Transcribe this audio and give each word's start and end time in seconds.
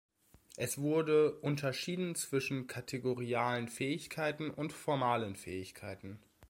Es 0.57 0.79
wurde 0.79 1.31
unterschieden 1.41 2.15
zwischen 2.15 2.65
kategorialen 2.65 3.67
Fähigkeiten 3.67 4.49
und 4.49 4.73
formalen 4.73 5.35
Fähigkeiten. 5.35 6.17